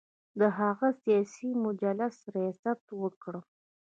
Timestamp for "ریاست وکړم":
2.35-3.43